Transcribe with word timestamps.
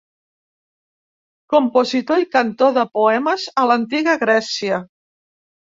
Compositor 1.55 2.23
i 2.25 2.29
cantor 2.37 2.75
de 2.81 2.89
poemes 2.99 3.47
a 3.65 3.71
l'antiga 3.73 4.19
Grècia. 4.27 4.87